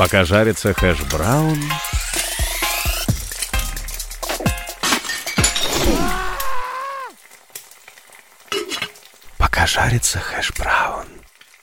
Пока 0.00 0.24
жарится 0.24 0.72
хэш-браун... 0.72 1.60
Пока 9.36 9.66
жарится 9.66 10.18
хэш-браун... 10.18 11.19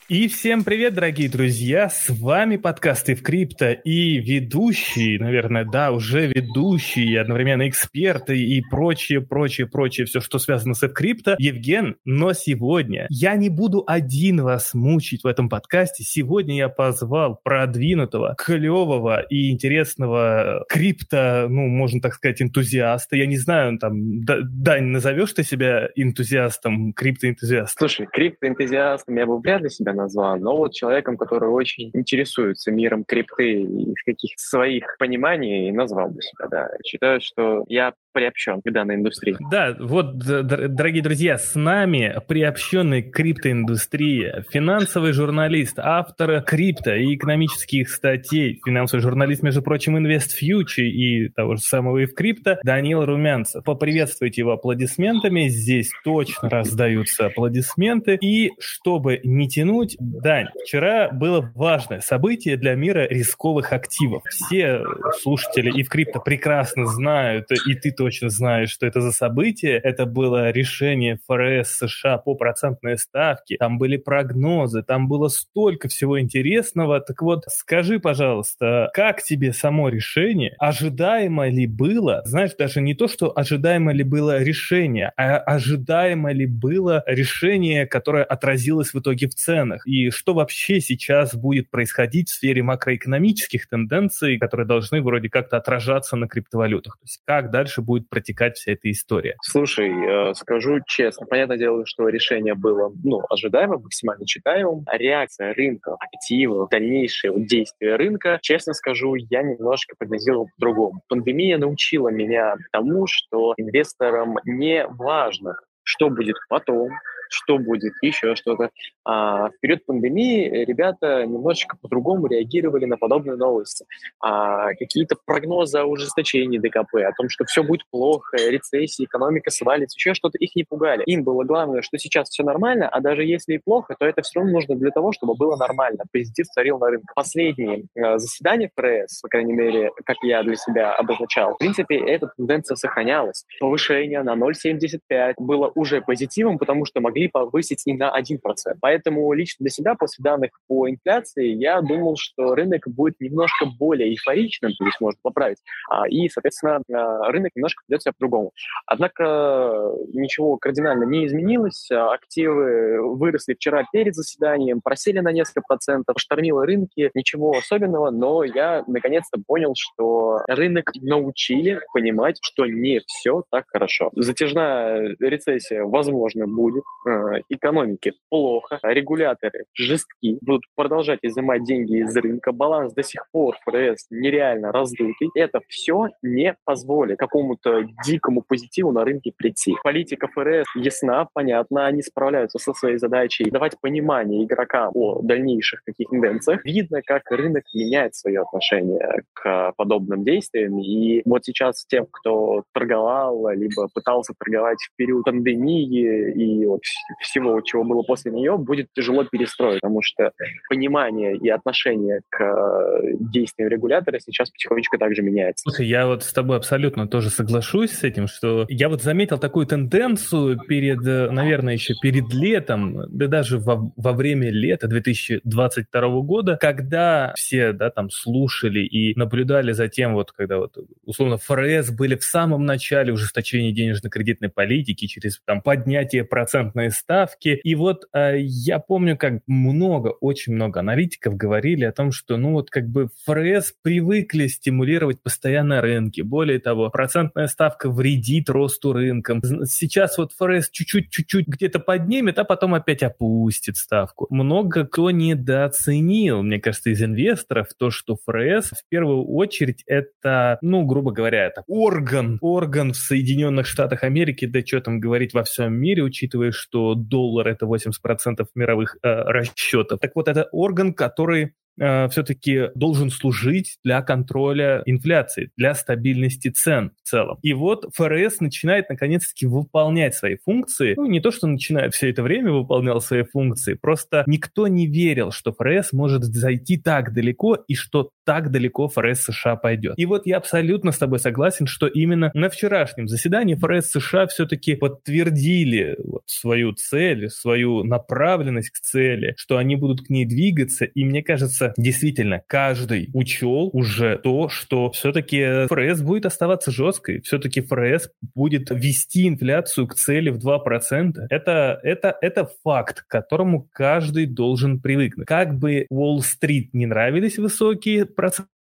И 0.08 0.26
всем 0.26 0.64
привет, 0.64 0.94
дорогие 0.94 1.28
друзья! 1.28 1.90
С 1.90 2.08
вами 2.08 2.56
подкасты 2.56 3.14
в 3.14 3.22
крипто 3.22 3.72
и 3.72 4.16
ведущий, 4.16 5.18
наверное, 5.18 5.66
да, 5.66 5.92
уже 5.92 6.28
ведущий, 6.28 7.14
одновременно 7.14 7.68
эксперты 7.68 8.38
и 8.38 8.62
прочее, 8.62 9.20
прочее, 9.20 9.66
прочее, 9.66 10.06
все, 10.06 10.22
что 10.22 10.38
связано 10.38 10.72
с 10.72 10.88
крипто, 10.88 11.36
Евген. 11.38 11.96
Но 12.06 12.32
сегодня 12.32 13.06
я 13.10 13.34
не 13.34 13.50
буду 13.50 13.84
один 13.86 14.40
вас 14.40 14.72
мучить 14.72 15.24
в 15.24 15.26
этом 15.26 15.50
подкасте. 15.50 16.04
Сегодня 16.04 16.56
я 16.56 16.70
позвал 16.70 17.38
продвинутого, 17.44 18.34
клевого 18.38 19.20
и 19.20 19.50
интересного 19.50 20.64
крипто, 20.70 21.48
ну, 21.50 21.66
можно 21.66 22.00
так 22.00 22.14
сказать, 22.14 22.40
энтузиаста. 22.40 23.14
Я 23.14 23.26
не 23.26 23.36
знаю, 23.36 23.78
там, 23.78 24.24
Дань, 24.24 24.84
назовешь 24.84 25.34
ты 25.34 25.42
себя 25.42 25.90
энтузиастом, 25.96 26.94
криптоэнтузиастом? 26.94 27.76
Слушай, 27.78 28.06
криптоэнтузиастом 28.10 29.14
я 29.14 29.26
бы 29.26 29.38
вряд 29.38 29.60
ли 29.60 29.68
себя 29.68 29.97
назвал, 29.98 30.36
но 30.38 30.56
вот 30.56 30.72
человеком, 30.72 31.16
который 31.16 31.48
очень 31.48 31.90
интересуется 31.92 32.70
миром 32.70 33.04
крипты 33.04 33.62
и 33.62 33.94
каких-то 34.04 34.42
своих 34.42 34.96
пониманий, 34.98 35.70
назвал 35.70 36.08
бы 36.08 36.22
себя, 36.22 36.46
да. 36.48 36.70
Считаю, 36.84 37.20
что 37.20 37.64
я 37.68 37.92
приобщен 38.12 38.60
к 38.62 38.70
данной 38.70 38.96
индустрии. 38.96 39.36
Да, 39.50 39.76
вот, 39.78 40.18
дорогие 40.18 41.02
друзья, 41.02 41.38
с 41.38 41.54
нами 41.54 42.14
приобщенный 42.26 43.02
к 43.02 43.14
криптоиндустрии, 43.14 44.44
финансовый 44.50 45.12
журналист, 45.12 45.78
автор 45.78 46.42
крипто 46.42 46.94
и 46.94 47.14
экономических 47.14 47.88
статей, 47.88 48.60
финансовый 48.64 49.00
журналист, 49.00 49.42
между 49.42 49.62
прочим, 49.62 49.96
Invest 49.96 50.30
Future 50.40 50.84
и 50.84 51.28
того 51.28 51.56
же 51.56 51.62
самого 51.62 51.98
и 51.98 52.06
в 52.06 52.14
крипто, 52.14 52.58
Данил 52.64 53.04
Румянцев. 53.04 53.64
Поприветствуйте 53.64 54.42
его 54.42 54.52
аплодисментами, 54.52 55.48
здесь 55.48 55.90
точно 56.04 56.48
раздаются 56.48 57.26
аплодисменты. 57.26 58.16
И 58.20 58.52
чтобы 58.58 59.20
не 59.24 59.48
тянуть, 59.48 59.96
Дань, 59.98 60.48
вчера 60.64 61.10
было 61.10 61.50
важное 61.54 62.00
событие 62.00 62.56
для 62.56 62.74
мира 62.74 63.06
рисковых 63.08 63.72
активов. 63.72 64.22
Все 64.28 64.82
слушатели 65.20 65.70
и 65.70 65.82
в 65.82 65.88
крипто 65.88 66.20
прекрасно 66.20 66.86
знают, 66.86 67.46
и 67.66 67.74
ты 67.74 67.92
точно 67.98 68.30
знаешь, 68.30 68.70
что 68.70 68.86
это 68.86 69.00
за 69.00 69.10
событие. 69.10 69.76
Это 69.76 70.06
было 70.06 70.50
решение 70.50 71.18
ФРС 71.26 71.78
США 71.78 72.18
по 72.18 72.36
процентной 72.36 72.96
ставке. 72.96 73.56
Там 73.56 73.76
были 73.76 73.96
прогнозы, 73.96 74.84
там 74.84 75.08
было 75.08 75.26
столько 75.26 75.88
всего 75.88 76.20
интересного. 76.20 77.00
Так 77.00 77.20
вот, 77.22 77.42
скажи, 77.48 77.98
пожалуйста, 77.98 78.90
как 78.94 79.22
тебе 79.24 79.52
само 79.52 79.88
решение? 79.88 80.54
Ожидаемо 80.58 81.48
ли 81.48 81.66
было? 81.66 82.22
Знаешь, 82.24 82.52
даже 82.56 82.80
не 82.80 82.94
то, 82.94 83.08
что 83.08 83.36
ожидаемо 83.36 83.92
ли 83.92 84.04
было 84.04 84.40
решение, 84.40 85.12
а 85.16 85.38
ожидаемо 85.38 86.30
ли 86.30 86.46
было 86.46 87.02
решение, 87.06 87.86
которое 87.86 88.22
отразилось 88.22 88.94
в 88.94 89.00
итоге 89.00 89.26
в 89.26 89.34
ценах? 89.34 89.84
И 89.88 90.10
что 90.10 90.34
вообще 90.34 90.80
сейчас 90.80 91.34
будет 91.34 91.68
происходить 91.68 92.28
в 92.28 92.34
сфере 92.34 92.62
макроэкономических 92.62 93.68
тенденций, 93.68 94.38
которые 94.38 94.68
должны 94.68 95.02
вроде 95.02 95.28
как-то 95.28 95.56
отражаться 95.56 96.14
на 96.14 96.28
криптовалютах? 96.28 96.96
То 96.98 97.04
есть 97.04 97.22
как 97.24 97.50
дальше 97.50 97.82
будет 97.88 98.10
протекать 98.10 98.56
вся 98.58 98.72
эта 98.72 98.90
история? 98.90 99.34
Слушай, 99.42 99.88
э, 99.88 100.34
скажу 100.34 100.80
честно, 100.86 101.26
понятное 101.26 101.56
дело, 101.56 101.86
что 101.86 102.06
решение 102.08 102.54
было 102.54 102.92
ну, 103.02 103.22
ожидаемым, 103.30 103.82
максимально 103.82 104.26
читаемым. 104.26 104.84
Реакция 104.92 105.54
рынка, 105.54 105.96
активов, 105.98 106.68
дальнейшие 106.68 107.32
действия 107.46 107.96
рынка, 107.96 108.38
честно 108.42 108.74
скажу, 108.74 109.14
я 109.14 109.42
немножко 109.42 109.94
прогнозировал 109.98 110.48
по-другому. 110.58 111.00
Пандемия 111.08 111.56
научила 111.56 112.10
меня 112.10 112.56
тому, 112.72 113.06
что 113.06 113.54
инвесторам 113.56 114.36
не 114.44 114.86
важно, 114.86 115.56
что 115.82 116.10
будет 116.10 116.36
потом, 116.50 116.90
что 117.30 117.58
будет, 117.58 117.92
еще 118.02 118.34
что-то. 118.34 118.70
А 119.04 119.48
в 119.48 119.52
период 119.60 119.84
пандемии 119.86 120.64
ребята 120.64 121.24
немножечко 121.26 121.76
по-другому 121.80 122.26
реагировали 122.26 122.84
на 122.84 122.96
подобные 122.96 123.36
новости. 123.36 123.84
А 124.20 124.74
какие-то 124.74 125.16
прогнозы 125.24 125.78
о 125.78 125.84
ужесточении 125.84 126.58
ДКП, 126.58 126.96
о 126.96 127.12
том, 127.12 127.28
что 127.28 127.44
все 127.44 127.62
будет 127.62 127.82
плохо, 127.90 128.36
рецессия, 128.36 129.06
экономика 129.06 129.50
свалится, 129.50 129.96
еще 129.96 130.14
что-то, 130.14 130.38
их 130.38 130.54
не 130.56 130.64
пугали. 130.64 131.02
Им 131.06 131.24
было 131.24 131.44
главное, 131.44 131.82
что 131.82 131.98
сейчас 131.98 132.28
все 132.28 132.42
нормально, 132.42 132.88
а 132.88 133.00
даже 133.00 133.24
если 133.24 133.54
и 133.54 133.58
плохо, 133.58 133.96
то 133.98 134.06
это 134.06 134.22
все 134.22 134.40
равно 134.40 134.52
нужно 134.52 134.76
для 134.76 134.90
того, 134.90 135.12
чтобы 135.12 135.34
было 135.34 135.56
нормально. 135.56 136.04
Позитив 136.12 136.46
царил 136.46 136.78
на 136.78 136.90
рынке. 136.90 137.06
Последние 137.14 137.84
э, 137.94 138.18
заседания 138.18 138.70
ФРС, 138.76 139.20
по 139.22 139.28
крайней 139.28 139.52
мере, 139.52 139.90
как 140.04 140.16
я 140.22 140.42
для 140.42 140.56
себя 140.56 140.94
обозначал, 140.94 141.54
в 141.54 141.58
принципе, 141.58 141.96
эта 141.98 142.30
тенденция 142.36 142.76
сохранялась. 142.76 143.44
Повышение 143.60 144.22
на 144.22 144.34
0,75 144.34 145.34
было 145.38 145.72
уже 145.74 146.00
позитивом, 146.00 146.58
потому 146.58 146.84
что 146.84 147.00
могли 147.00 147.17
могли 147.18 147.28
повысить 147.28 147.82
и 147.86 147.92
на 147.92 148.12
1%. 148.16 148.38
Поэтому 148.80 149.32
лично 149.32 149.64
для 149.64 149.70
себя 149.70 149.94
после 149.94 150.22
данных 150.22 150.50
по 150.68 150.88
инфляции 150.88 151.46
я 151.54 151.80
думал, 151.80 152.16
что 152.18 152.54
рынок 152.54 152.86
будет 152.86 153.20
немножко 153.20 153.66
более 153.78 154.10
эйфоричным, 154.10 154.72
то 154.72 154.84
есть 154.84 155.00
можно 155.00 155.18
поправить, 155.22 155.58
а, 155.90 156.08
и, 156.08 156.28
соответственно, 156.28 156.80
а, 156.92 157.30
рынок 157.30 157.52
немножко 157.54 157.82
ведет 157.88 158.02
себя 158.02 158.12
по-другому. 158.12 158.52
Однако 158.86 159.92
ничего 160.12 160.56
кардинально 160.56 161.04
не 161.04 161.26
изменилось, 161.26 161.90
активы 161.90 163.00
выросли 163.16 163.54
вчера 163.54 163.84
перед 163.92 164.14
заседанием, 164.14 164.80
просели 164.80 165.20
на 165.20 165.32
несколько 165.32 165.62
процентов, 165.66 166.16
штормило 166.18 166.64
рынки, 166.64 167.10
ничего 167.14 167.56
особенного, 167.56 168.10
но 168.10 168.44
я 168.44 168.84
наконец-то 168.86 169.40
понял, 169.46 169.74
что 169.76 170.40
рынок 170.46 170.92
научили 171.00 171.80
понимать, 171.92 172.38
что 172.42 172.66
не 172.66 173.00
все 173.06 173.42
так 173.50 173.64
хорошо. 173.68 174.10
Затяжная 174.14 175.16
рецессия, 175.18 175.84
возможно, 175.84 176.46
будет, 176.46 176.84
Э, 177.07 177.07
экономики 177.48 178.12
плохо, 178.28 178.78
регуляторы 178.82 179.64
жестки, 179.74 180.38
будут 180.40 180.64
продолжать 180.74 181.20
изымать 181.22 181.64
деньги 181.64 182.02
из 182.02 182.16
рынка, 182.16 182.52
баланс 182.52 182.92
до 182.92 183.02
сих 183.02 183.26
пор 183.32 183.56
ФРС 183.64 184.06
нереально 184.10 184.72
раздутый. 184.72 185.30
Это 185.34 185.60
все 185.68 186.08
не 186.22 186.56
позволит 186.64 187.18
какому-то 187.18 187.84
дикому 188.04 188.42
позитиву 188.42 188.92
на 188.92 189.04
рынке 189.04 189.32
прийти. 189.36 189.74
Политика 189.82 190.28
ФРС 190.28 190.66
ясна, 190.74 191.28
понятна, 191.32 191.86
они 191.86 192.02
справляются 192.02 192.58
со 192.58 192.72
своей 192.72 192.98
задачей 192.98 193.50
давать 193.50 193.80
понимание 193.80 194.44
игрокам 194.44 194.90
о 194.94 195.20
дальнейших 195.22 195.82
каких 195.84 196.08
тенденциях. 196.08 196.64
Видно, 196.64 197.02
как 197.02 197.30
рынок 197.30 197.64
меняет 197.74 198.14
свое 198.14 198.42
отношение 198.42 199.22
к 199.32 199.72
подобным 199.76 200.24
действиям. 200.24 200.78
И 200.78 201.22
вот 201.24 201.44
сейчас 201.44 201.84
тем, 201.86 202.06
кто 202.10 202.64
торговал, 202.72 203.48
либо 203.50 203.88
пытался 203.92 204.34
торговать 204.38 204.78
в 204.78 204.96
период 204.96 205.24
пандемии 205.24 206.32
и 206.32 206.66
вот 206.66 206.80
всего, 207.20 207.60
чего 207.60 207.84
было 207.84 208.02
после 208.02 208.32
нее, 208.32 208.56
будет 208.58 208.88
тяжело 208.94 209.24
перестроить, 209.24 209.80
потому 209.80 210.00
что 210.02 210.32
понимание 210.68 211.36
и 211.36 211.48
отношение 211.48 212.20
к 212.28 212.42
э, 212.42 213.14
действиям 213.20 213.70
регулятора 213.70 214.18
сейчас 214.18 214.50
потихонечку 214.50 214.98
также 214.98 215.22
меняется. 215.22 215.62
Слушай, 215.62 215.86
я 215.86 216.06
вот 216.06 216.22
с 216.22 216.32
тобой 216.32 216.56
абсолютно 216.56 217.08
тоже 217.08 217.30
соглашусь 217.30 217.92
с 217.92 218.04
этим, 218.04 218.26
что 218.26 218.66
я 218.68 218.88
вот 218.88 219.02
заметил 219.02 219.38
такую 219.38 219.66
тенденцию 219.66 220.58
перед, 220.66 221.06
э, 221.06 221.30
наверное, 221.30 221.74
еще 221.74 221.94
перед 222.00 222.32
летом, 222.32 223.04
да 223.08 223.26
даже 223.26 223.58
во, 223.58 223.92
во 223.96 224.12
время 224.12 224.50
лета 224.50 224.88
2022 224.88 226.08
года, 226.22 226.58
когда 226.60 227.32
все, 227.36 227.72
да, 227.72 227.90
там 227.90 228.10
слушали 228.10 228.80
и 228.80 229.14
наблюдали 229.16 229.72
за 229.72 229.88
тем, 229.88 230.14
вот 230.14 230.32
когда 230.32 230.58
вот 230.58 230.76
условно 231.04 231.38
ФРС 231.38 231.90
были 231.90 232.16
в 232.16 232.24
самом 232.24 232.64
начале 232.64 233.12
ужесточения 233.12 233.72
денежно-кредитной 233.72 234.48
политики 234.48 235.06
через 235.06 235.40
там 235.44 235.62
поднятие 235.62 236.24
процентной 236.24 236.87
процентные 236.88 236.90
ставки. 236.90 237.60
И 237.62 237.74
вот 237.74 238.04
э, 238.12 238.38
я 238.40 238.78
помню, 238.78 239.16
как 239.16 239.42
много, 239.46 240.08
очень 240.08 240.54
много 240.54 240.80
аналитиков 240.80 241.36
говорили 241.36 241.84
о 241.84 241.92
том, 241.92 242.12
что, 242.12 242.36
ну 242.36 242.52
вот 242.52 242.70
как 242.70 242.88
бы 242.88 243.08
ФРС 243.24 243.74
привыкли 243.82 244.46
стимулировать 244.48 245.22
постоянно 245.22 245.80
рынки. 245.80 246.22
Более 246.22 246.58
того, 246.58 246.90
процентная 246.90 247.46
ставка 247.46 247.90
вредит 247.90 248.50
росту 248.50 248.92
рынкам. 248.92 249.42
Сейчас 249.64 250.18
вот 250.18 250.32
ФРС 250.32 250.70
чуть-чуть, 250.70 251.10
чуть-чуть 251.10 251.46
где-то 251.46 251.78
поднимет, 251.78 252.38
а 252.38 252.44
потом 252.44 252.74
опять 252.74 253.02
опустит 253.02 253.76
ставку. 253.76 254.26
Много 254.30 254.86
кто 254.86 255.10
недооценил, 255.10 256.42
мне 256.42 256.60
кажется, 256.60 256.90
из 256.90 257.02
инвесторов 257.02 257.68
то, 257.78 257.90
что 257.90 258.16
ФРС 258.16 258.70
в 258.70 258.88
первую 258.88 259.24
очередь 259.24 259.82
это, 259.86 260.58
ну, 260.62 260.84
грубо 260.84 261.12
говоря, 261.12 261.46
это 261.46 261.62
орган, 261.66 262.38
орган 262.40 262.92
в 262.92 262.96
Соединенных 262.96 263.66
Штатах 263.66 264.04
Америки, 264.04 264.46
да 264.46 264.60
что 264.64 264.80
там 264.80 265.00
говорить 265.00 265.34
во 265.34 265.42
всем 265.42 265.74
мире, 265.74 266.02
учитывая, 266.02 266.52
что 266.52 266.77
что 266.78 266.94
доллар 266.94 267.48
это 267.48 267.66
80% 267.66 268.46
мировых 268.54 268.96
э, 269.02 269.08
расчетов. 269.08 270.00
Так 270.00 270.12
вот, 270.14 270.28
это 270.28 270.48
орган, 270.52 270.94
который 270.94 271.54
э, 271.78 272.08
все-таки 272.08 272.70
должен 272.74 273.10
служить 273.10 273.78
для 273.84 274.02
контроля 274.02 274.82
инфляции, 274.86 275.50
для 275.56 275.74
стабильности 275.74 276.48
цен 276.48 276.92
в 277.02 277.08
целом. 277.08 277.38
И 277.42 277.52
вот 277.52 277.86
ФРС 277.94 278.40
начинает 278.40 278.88
наконец-таки 278.88 279.46
выполнять 279.46 280.14
свои 280.14 280.36
функции. 280.36 280.94
Ну, 280.96 281.06
не 281.06 281.20
то, 281.20 281.30
что 281.30 281.46
начинает 281.46 281.94
все 281.94 282.10
это 282.10 282.22
время 282.22 282.52
выполнял 282.52 283.00
свои 283.00 283.22
функции, 283.22 283.74
просто 283.74 284.24
никто 284.26 284.68
не 284.68 284.86
верил, 284.86 285.30
что 285.30 285.52
ФРС 285.52 285.92
может 285.92 286.24
зайти 286.24 286.76
так 286.78 287.12
далеко 287.12 287.54
и 287.66 287.74
что 287.74 288.10
так 288.24 288.50
далеко 288.50 288.88
ФРС 288.88 289.24
США 289.24 289.56
пойдет. 289.56 289.94
И 289.98 290.06
вот 290.06 290.26
я 290.26 290.36
абсолютно 290.36 290.92
с 290.92 290.98
тобой 290.98 291.18
согласен, 291.18 291.66
что 291.66 291.86
именно 291.86 292.30
на 292.34 292.50
вчерашнем 292.50 293.08
заседании 293.08 293.54
ФРС 293.54 293.90
США 293.90 294.26
все-таки 294.26 294.74
подтвердили 294.74 295.96
вот 296.04 296.22
свою 296.26 296.72
цель, 296.72 297.30
свою 297.30 297.84
направленность 297.84 298.70
к 298.70 298.78
цели, 298.80 299.34
что 299.36 299.56
они 299.56 299.76
будут 299.76 300.02
к 300.02 300.10
ней 300.10 300.24
двигаться. 300.24 300.84
И 300.84 301.04
мне 301.04 301.22
кажется, 301.22 301.67
действительно, 301.76 302.42
каждый 302.46 303.10
учел 303.12 303.70
уже 303.72 304.18
то, 304.18 304.48
что 304.48 304.90
все-таки 304.90 305.66
ФРС 305.68 306.02
будет 306.02 306.26
оставаться 306.26 306.70
жесткой, 306.70 307.20
все-таки 307.22 307.60
ФРС 307.60 308.10
будет 308.34 308.70
вести 308.70 309.28
инфляцию 309.28 309.86
к 309.88 309.94
цели 309.94 310.30
в 310.30 310.38
2%. 310.38 311.26
Это, 311.30 311.80
это, 311.82 312.16
это 312.20 312.48
факт, 312.62 313.02
к 313.02 313.06
которому 313.08 313.68
каждый 313.72 314.26
должен 314.26 314.80
привыкнуть. 314.80 315.26
Как 315.26 315.58
бы 315.58 315.86
Уолл-стрит 315.90 316.74
не 316.74 316.86
нравились 316.86 317.38
высокие 317.38 318.06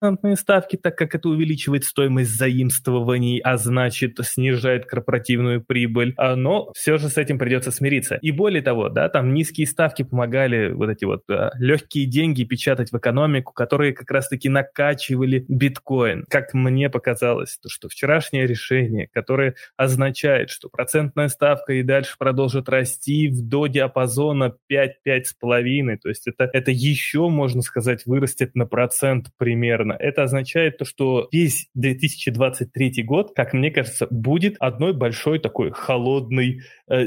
процентные 0.04 0.36
ставки, 0.36 0.76
так 0.76 0.98
как 0.98 1.16
это 1.16 1.30
увеличивает 1.30 1.86
стоимость 1.86 2.36
заимствований, 2.36 3.40
а 3.40 3.56
значит 3.56 4.18
снижает 4.24 4.86
корпоративную 4.86 5.64
прибыль. 5.64 6.14
А, 6.18 6.36
но 6.36 6.74
все 6.76 6.98
же 6.98 7.08
с 7.08 7.18
этим 7.18 7.40
придется 7.40 7.72
смириться. 7.72 8.20
И 8.22 8.32
более 8.32 8.62
того, 8.62 8.90
да, 8.90 9.08
там 9.08 9.34
низкие 9.34 9.66
ставки 9.66 10.04
помогали 10.04 10.74
вот 10.74 10.90
эти 10.90 11.06
вот 11.06 11.22
а, 11.30 11.52
легкие 11.58 12.06
деньги 12.06 12.44
печатать 12.44 12.92
в 12.92 12.98
экономику, 12.98 13.54
которые 13.54 13.94
как 13.94 14.12
раз-таки 14.12 14.50
накачивали 14.50 15.46
биткоин. 15.48 16.26
Как 16.30 16.54
мне 16.54 16.90
показалось, 16.90 17.58
то, 17.62 17.70
что 17.70 17.88
вчерашнее 17.88 18.46
решение, 18.46 19.08
которое 19.08 19.56
означает, 19.78 20.50
что 20.50 20.68
процентная 20.68 21.30
ставка 21.30 21.72
и 21.74 21.82
дальше 21.82 22.16
продолжит 22.20 22.68
расти 22.68 23.30
до 23.32 23.68
диапазона 23.68 24.54
5-5,5, 24.70 25.98
то 26.02 26.10
есть 26.10 26.28
это, 26.28 26.50
это 26.52 26.72
еще, 26.72 27.30
можно 27.30 27.62
сказать, 27.62 28.06
вырастет 28.06 28.54
на 28.54 28.66
процент 28.66 29.28
примерно. 29.38 29.93
Это 30.00 30.24
означает 30.24 30.78
то, 30.78 30.86
что 30.86 31.28
весь 31.32 31.70
2023 31.74 33.04
год, 33.04 33.34
как 33.36 33.54
мне 33.54 33.72
кажется, 33.72 34.08
будет 34.10 34.56
одной 34.60 34.94
большой 34.94 35.40
такой 35.40 35.72
холодной 35.72 36.62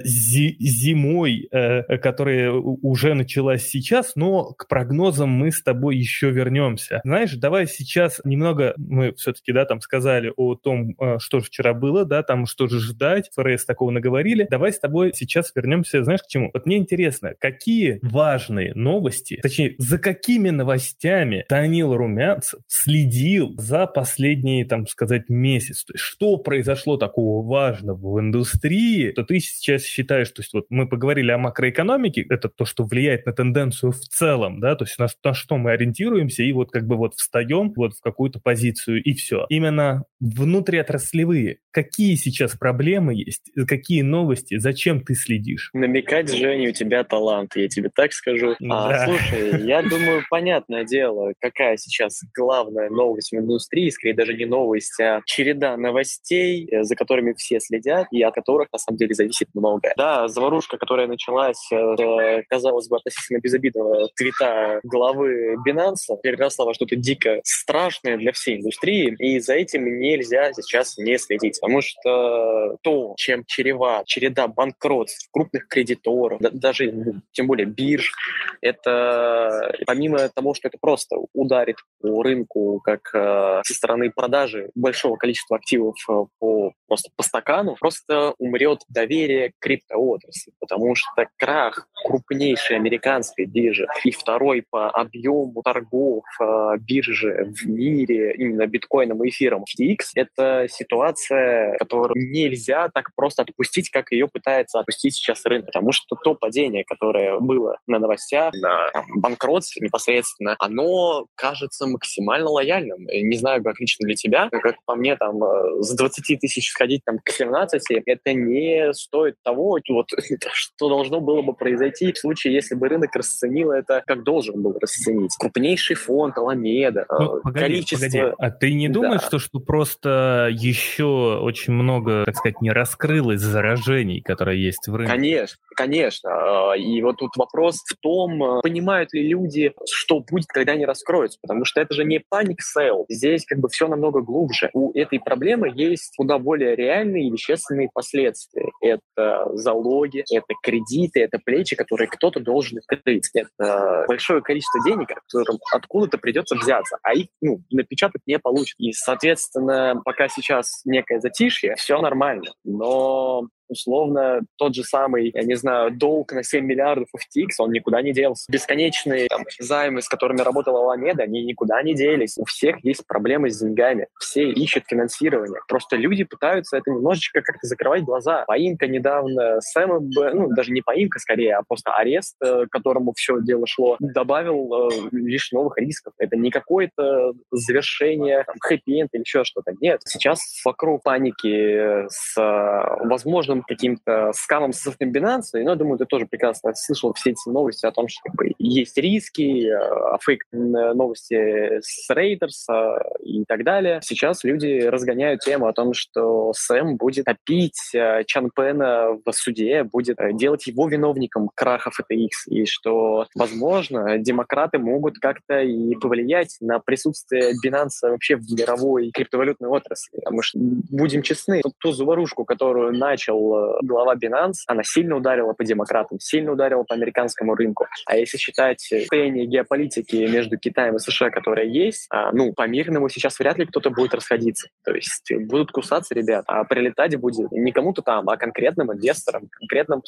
зимой, 0.04 1.48
э, 1.50 1.98
которая 1.98 2.50
уже 2.52 3.14
началась 3.14 3.66
сейчас, 3.66 4.12
но 4.16 4.52
к 4.52 4.68
прогнозам 4.68 5.30
мы 5.30 5.50
с 5.50 5.62
тобой 5.62 5.96
еще 5.96 6.30
вернемся. 6.30 7.00
Знаешь, 7.04 7.34
давай 7.34 7.66
сейчас 7.66 8.20
немного, 8.24 8.74
мы 8.76 9.14
все-таки, 9.14 9.52
да, 9.52 9.64
там 9.64 9.80
сказали 9.80 10.32
о 10.36 10.54
том, 10.54 10.94
э, 10.98 11.18
что 11.18 11.40
же 11.40 11.46
вчера 11.46 11.74
было, 11.74 12.04
да, 12.04 12.22
там 12.22 12.46
что 12.46 12.66
же 12.66 12.80
ждать, 12.80 13.30
ФРС 13.34 13.64
такого 13.64 13.90
наговорили. 13.90 14.46
Давай 14.50 14.72
с 14.72 14.78
тобой 14.78 15.12
сейчас 15.14 15.52
вернемся, 15.54 16.02
знаешь, 16.02 16.22
к 16.22 16.28
чему? 16.28 16.50
Вот 16.52 16.66
мне 16.66 16.76
интересно, 16.76 17.34
какие 17.38 17.98
важные 18.02 18.74
новости, 18.74 19.38
точнее, 19.42 19.74
за 19.78 19.98
какими 19.98 20.50
новостями 20.50 21.44
Данил 21.48 21.94
Румянцев 21.94 22.60
следил 22.66 23.54
за 23.58 23.86
последние, 23.86 24.64
там, 24.64 24.86
сказать, 24.86 25.28
месяц. 25.28 25.84
То 25.84 25.94
есть 25.94 26.04
что 26.04 26.36
произошло 26.36 26.96
такого 26.96 27.46
важного 27.46 28.14
в 28.14 28.20
индустрии, 28.20 29.10
то 29.10 29.22
ты 29.22 29.40
сейчас 29.40 29.75
считаешь, 29.78 30.30
то 30.30 30.42
есть 30.42 30.52
вот 30.52 30.66
мы 30.70 30.88
поговорили 30.88 31.30
о 31.30 31.38
макроэкономике, 31.38 32.26
это 32.28 32.48
то, 32.48 32.64
что 32.64 32.84
влияет 32.84 33.26
на 33.26 33.32
тенденцию 33.32 33.92
в 33.92 34.00
целом, 34.00 34.60
да, 34.60 34.74
то 34.76 34.84
есть 34.84 34.98
на, 34.98 35.08
на 35.24 35.34
что 35.34 35.56
мы 35.58 35.72
ориентируемся 35.72 36.42
и 36.42 36.52
вот 36.52 36.70
как 36.70 36.86
бы 36.86 36.96
вот 36.96 37.14
встаем 37.14 37.72
вот 37.76 37.94
в 37.94 38.00
какую-то 38.00 38.40
позицию 38.40 39.02
и 39.02 39.12
все. 39.14 39.46
Именно 39.48 40.04
внутриотраслевые, 40.20 41.58
какие 41.76 42.14
сейчас 42.14 42.56
проблемы 42.56 43.12
есть, 43.12 43.52
какие 43.68 44.00
новости, 44.00 44.56
зачем 44.56 45.02
ты 45.02 45.14
следишь? 45.14 45.68
Намекать, 45.74 46.32
Женя, 46.34 46.70
у 46.70 46.72
тебя 46.72 47.04
талант, 47.04 47.54
я 47.54 47.68
тебе 47.68 47.90
так 47.94 48.14
скажу. 48.14 48.52
А, 48.52 48.88
да. 48.88 49.02
А, 49.02 49.04
слушай, 49.04 49.62
я 49.66 49.82
думаю, 49.82 50.22
понятное 50.30 50.84
дело, 50.84 51.34
какая 51.38 51.76
сейчас 51.76 52.22
главная 52.34 52.88
новость 52.88 53.30
в 53.30 53.36
индустрии, 53.36 53.90
скорее 53.90 54.14
даже 54.14 54.32
не 54.32 54.46
новость, 54.46 54.98
а 54.98 55.20
череда 55.26 55.76
новостей, 55.76 56.66
э, 56.66 56.82
за 56.82 56.96
которыми 56.96 57.34
все 57.34 57.60
следят 57.60 58.06
и 58.10 58.22
от 58.22 58.34
которых 58.34 58.68
на 58.72 58.78
самом 58.78 58.96
деле 58.96 59.14
зависит 59.14 59.48
многое. 59.52 59.92
Да, 59.98 60.28
заварушка, 60.28 60.78
которая 60.78 61.08
началась, 61.08 61.70
э, 61.70 62.42
казалось 62.48 62.88
бы, 62.88 62.96
относительно 62.96 63.38
безобидного 63.38 64.08
твита 64.16 64.80
главы 64.82 65.56
Binance, 65.68 66.16
переросла 66.22 66.64
во 66.64 66.72
что-то 66.72 66.96
дико 66.96 67.40
страшное 67.44 68.16
для 68.16 68.32
всей 68.32 68.56
индустрии, 68.56 69.14
и 69.18 69.38
за 69.40 69.52
этим 69.52 69.84
нельзя 70.00 70.54
сейчас 70.54 70.96
не 70.96 71.18
следить, 71.18 71.58
потому 71.66 71.82
что 71.82 72.76
то, 72.82 73.14
чем 73.16 73.44
чрева, 73.44 74.04
череда 74.06 74.46
банкротств, 74.46 75.28
крупных 75.32 75.66
кредиторов, 75.66 76.38
да, 76.40 76.50
даже 76.52 77.22
тем 77.32 77.48
более 77.48 77.66
бирж, 77.66 78.12
это 78.60 79.74
помимо 79.84 80.28
того, 80.28 80.54
что 80.54 80.68
это 80.68 80.78
просто 80.80 81.16
ударит 81.32 81.78
по 82.00 82.22
рынку 82.22 82.80
как 82.84 83.10
э, 83.12 83.62
со 83.64 83.74
стороны 83.74 84.12
продажи 84.12 84.70
большого 84.76 85.16
количества 85.16 85.56
активов 85.56 85.96
э, 86.08 86.24
по 86.38 86.72
просто 86.86 87.10
по 87.16 87.22
стакану, 87.24 87.76
просто 87.78 88.34
умрет 88.38 88.82
доверие 88.88 89.50
к 89.50 89.54
криптоотрасли, 89.58 90.52
потому 90.60 90.94
что 90.94 91.26
крах 91.36 91.88
крупнейшей 92.04 92.76
американской 92.76 93.46
биржи 93.46 93.88
и 94.04 94.12
второй 94.12 94.64
по 94.70 94.88
объему 94.90 95.62
торгов 95.62 96.24
э, 96.40 96.76
биржи 96.78 97.52
в 97.52 97.68
мире 97.68 98.34
именно 98.36 98.66
биткоином 98.66 99.24
и 99.24 99.30
эфиром 99.30 99.64
FTX— 99.64 99.98
это 100.14 100.66
ситуация, 100.70 101.55
которую 101.78 102.14
нельзя 102.30 102.88
так 102.92 103.10
просто 103.14 103.42
отпустить, 103.42 103.90
как 103.90 104.12
ее 104.12 104.28
пытается 104.28 104.80
отпустить 104.80 105.14
сейчас 105.14 105.44
рынок, 105.44 105.66
потому 105.66 105.92
что 105.92 106.16
то 106.16 106.34
падение, 106.34 106.84
которое 106.84 107.38
было 107.38 107.78
на 107.86 107.98
новостях, 107.98 108.54
на 108.54 108.90
банкротстве 109.14 109.84
непосредственно, 109.84 110.56
оно 110.58 111.26
кажется 111.34 111.86
максимально 111.86 112.50
лояльным. 112.50 113.06
Не 113.06 113.36
знаю, 113.36 113.62
как 113.62 113.80
лично 113.80 114.06
для 114.06 114.14
тебя, 114.14 114.48
как 114.50 114.76
по 114.84 114.94
мне, 114.94 115.16
там, 115.16 115.42
э, 115.42 115.82
с 115.82 115.94
20 115.94 116.38
тысяч 116.40 116.70
сходить 116.70 117.02
там, 117.04 117.18
к 117.22 117.30
17, 117.30 117.82
это 118.04 118.34
не 118.34 118.92
стоит 118.92 119.36
того, 119.42 119.78
вот, 119.88 120.08
что 120.52 120.88
должно 120.88 121.20
было 121.20 121.42
бы 121.42 121.54
произойти 121.54 122.12
в 122.12 122.18
случае, 122.18 122.54
если 122.54 122.74
бы 122.74 122.88
рынок 122.88 123.14
расценил 123.14 123.70
это, 123.70 124.02
как 124.06 124.24
должен 124.24 124.62
был 124.62 124.76
расценить. 124.80 125.34
Крупнейший 125.38 125.96
фонд, 125.96 126.38
Alameda, 126.38 127.06
ну, 127.08 127.40
погоди, 127.42 127.66
количество... 127.66 128.06
Погоди. 128.06 128.34
А 128.38 128.50
ты 128.50 128.72
не 128.72 128.88
думаешь, 128.88 129.22
да. 129.22 129.26
что, 129.26 129.38
что 129.38 129.60
просто 129.60 130.48
еще 130.52 131.38
очень 131.46 131.72
много, 131.72 132.24
так 132.24 132.36
сказать, 132.36 132.60
не 132.60 132.70
раскрылось 132.70 133.40
заражений, 133.40 134.20
которые 134.20 134.62
есть 134.62 134.86
в 134.88 134.94
рынке? 134.94 135.12
Конечно, 135.12 135.58
конечно. 135.76 136.30
А, 136.30 136.76
и 136.76 137.00
вот 137.02 137.16
тут 137.16 137.36
вопрос 137.36 137.82
в 137.88 137.96
том, 138.00 138.42
а, 138.42 138.60
понимают 138.62 139.12
ли 139.12 139.28
люди, 139.28 139.72
что 139.88 140.20
будет, 140.20 140.46
когда 140.46 140.72
они 140.72 140.84
раскроются, 140.84 141.38
потому 141.40 141.64
что 141.64 141.80
это 141.80 141.94
же 141.94 142.04
не 142.04 142.20
panic 142.28 142.60
sell. 142.60 143.06
Здесь 143.08 143.46
как 143.46 143.58
бы 143.58 143.68
все 143.68 143.88
намного 143.88 144.20
глубже. 144.20 144.70
У 144.72 144.92
этой 144.92 145.20
проблемы 145.20 145.70
есть 145.74 146.14
куда 146.16 146.38
более 146.38 146.74
реальные 146.74 147.28
и 147.28 147.30
вещественные 147.30 147.90
последствия. 147.92 148.70
Это 148.80 149.48
залоги, 149.54 150.24
это 150.30 150.54
кредиты, 150.62 151.20
это 151.20 151.38
плечи, 151.38 151.76
которые 151.76 152.08
кто-то 152.08 152.40
должен 152.40 152.80
крыть. 152.86 153.30
Это 153.34 154.04
большое 154.08 154.42
количество 154.42 154.80
денег, 154.84 155.08
которым 155.08 155.58
откуда-то 155.72 156.18
придется 156.18 156.56
взяться, 156.56 156.98
а 157.02 157.14
их 157.14 157.28
ну, 157.40 157.60
напечатать 157.70 158.22
не 158.26 158.38
получится. 158.38 158.76
И, 158.78 158.92
соответственно, 158.92 160.00
пока 160.04 160.28
сейчас 160.28 160.82
некое 160.84 161.20
затишье, 161.26 161.74
все 161.76 162.00
нормально. 162.00 162.52
Но 162.64 163.48
условно 163.68 164.40
тот 164.56 164.74
же 164.74 164.84
самый, 164.84 165.30
я 165.34 165.42
не 165.42 165.54
знаю, 165.54 165.90
долг 165.90 166.32
на 166.32 166.42
7 166.42 166.64
миллиардов 166.64 167.08
FTX, 167.14 167.50
он 167.58 167.72
никуда 167.72 168.02
не 168.02 168.12
делся. 168.12 168.50
Бесконечные 168.50 169.28
там, 169.28 169.44
займы, 169.58 170.02
с 170.02 170.08
которыми 170.08 170.40
работала 170.40 170.80
Аламеда, 170.80 171.24
они 171.24 171.44
никуда 171.44 171.82
не 171.82 171.94
делись. 171.94 172.36
У 172.38 172.44
всех 172.44 172.84
есть 172.84 173.06
проблемы 173.06 173.50
с 173.50 173.58
деньгами. 173.58 174.08
Все 174.18 174.50
ищут 174.50 174.84
финансирование. 174.86 175.60
Просто 175.68 175.96
люди 175.96 176.24
пытаются 176.24 176.76
это 176.76 176.90
немножечко 176.90 177.42
как-то 177.42 177.66
закрывать 177.66 178.02
глаза. 178.02 178.44
Поимка 178.46 178.86
недавно 178.86 179.60
Сэма, 179.60 180.00
ну, 180.00 180.48
даже 180.54 180.72
не 180.72 180.82
поимка 180.82 181.18
скорее, 181.18 181.56
а 181.56 181.62
просто 181.62 181.92
арест, 181.92 182.36
э, 182.42 182.66
к 182.66 182.70
которому 182.70 183.12
все 183.14 183.40
дело 183.40 183.66
шло, 183.66 183.96
добавил 184.00 184.90
э, 184.90 185.08
лишь 185.12 185.52
новых 185.52 185.78
рисков. 185.78 186.12
Это 186.18 186.36
не 186.36 186.50
какое-то 186.50 187.32
завершение, 187.50 188.44
хэппи-энд 188.60 189.08
или 189.12 189.20
еще 189.20 189.44
что-то. 189.44 189.72
Нет. 189.80 190.00
Сейчас 190.04 190.40
вокруг 190.64 191.02
паники 191.02 192.06
с, 192.08 192.36
э, 192.38 193.06
возможно, 193.06 193.55
возможным 193.56 193.62
каким-то 193.62 194.32
скамом 194.34 194.72
со 194.72 194.92
стороны 194.92 195.12
Binance. 195.12 195.50
Но 195.54 195.70
я 195.70 195.74
думаю, 195.74 195.98
ты 195.98 196.06
тоже 196.06 196.26
прекрасно 196.26 196.74
слышал 196.74 197.12
все 197.14 197.30
эти 197.30 197.48
новости 197.48 197.86
о 197.86 197.92
том, 197.92 198.08
что 198.08 198.22
как 198.24 198.34
бы, 198.34 198.52
есть 198.58 198.96
риски, 198.96 199.68
э, 199.68 200.18
фейк 200.20 200.44
новости 200.52 201.80
с 201.80 202.10
Raiders 202.10 202.70
э, 202.70 202.98
и 203.22 203.44
так 203.44 203.64
далее. 203.64 204.00
Сейчас 204.02 204.44
люди 204.44 204.82
разгоняют 204.82 205.40
тему 205.40 205.66
о 205.66 205.72
том, 205.72 205.94
что 205.94 206.52
Сэм 206.54 206.96
будет 206.96 207.26
топить 207.26 207.94
э, 207.94 208.24
Чан 208.26 208.50
Пена 208.54 209.18
в 209.24 209.32
суде, 209.32 209.84
будет 209.84 210.18
делать 210.32 210.66
его 210.66 210.88
виновником 210.88 211.50
краха 211.54 211.90
FTX, 211.90 212.28
и 212.48 212.66
что, 212.66 213.26
возможно, 213.34 214.18
демократы 214.18 214.78
могут 214.78 215.18
как-то 215.18 215.60
и 215.60 215.94
повлиять 215.94 216.56
на 216.60 216.78
присутствие 216.78 217.52
Binance 217.64 218.02
вообще 218.02 218.36
в 218.36 218.50
мировой 218.52 219.10
криптовалютной 219.10 219.68
отрасли. 219.68 220.18
Потому 220.18 220.42
что, 220.42 220.58
будем 220.58 221.22
честны, 221.22 221.62
ту 221.78 221.92
заварушку, 221.92 222.44
которую 222.44 222.92
начал 222.96 223.45
глава 223.82 224.14
Binance, 224.14 224.64
она 224.66 224.82
сильно 224.82 225.16
ударила 225.16 225.52
по 225.52 225.64
демократам, 225.64 226.18
сильно 226.20 226.52
ударила 226.52 226.82
по 226.84 226.94
американскому 226.94 227.54
рынку. 227.54 227.86
А 228.06 228.16
если 228.16 228.38
считать 228.38 228.80
состояние 228.80 229.46
геополитики 229.46 230.16
между 230.16 230.58
Китаем 230.58 230.96
и 230.96 230.98
США, 230.98 231.30
которое 231.30 231.66
есть, 231.66 232.06
а, 232.10 232.32
ну, 232.32 232.52
по 232.52 232.66
мирному 232.66 233.08
сейчас 233.08 233.38
вряд 233.38 233.58
ли 233.58 233.66
кто-то 233.66 233.90
будет 233.90 234.14
расходиться. 234.14 234.68
То 234.84 234.92
есть 234.92 235.32
будут 235.46 235.70
кусаться 235.72 236.14
ребята, 236.14 236.44
а 236.48 236.64
прилетать 236.64 237.16
будет 237.16 237.50
не 237.52 237.72
кому-то 237.72 238.02
там, 238.02 238.28
а 238.28 238.36
конкретным 238.36 238.92
инвесторам, 238.92 239.48
конкретным 239.50 240.02